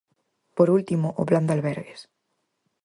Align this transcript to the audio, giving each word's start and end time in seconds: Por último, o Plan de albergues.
Por 0.57 0.67
último, 0.77 1.07
o 1.21 1.23
Plan 1.29 1.45
de 1.47 1.53
albergues. 1.55 2.01